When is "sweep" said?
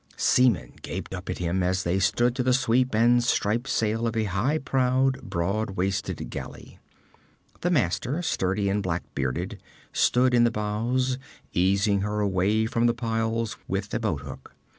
2.53-2.95